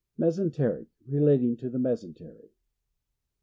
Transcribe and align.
Mesenteric.— 0.17 0.87
Relating 1.07 1.55
to 1.57 1.69
the 1.69 1.77
mesen 1.77 2.15
tery. 2.15 2.49